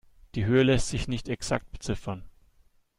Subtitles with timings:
[0.33, 2.23] Die Höhe lässt sich nicht exakt beziffern.